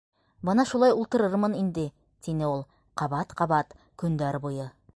—Бына 0.49 0.63
шулай 0.69 0.93
ултырырмын 1.01 1.57
инде, 1.59 1.85
—тине 2.27 2.49
ул, 2.53 2.65
—ҡабат-ҡабат, 3.03 3.77
көндәр 4.05 4.41
буйы... 4.47 4.71